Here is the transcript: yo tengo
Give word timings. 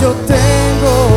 yo 0.00 0.12
tengo 0.26 1.11